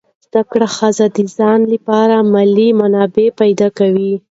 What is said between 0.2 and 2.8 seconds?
زده کړه ښځه د ځان لپاره مالي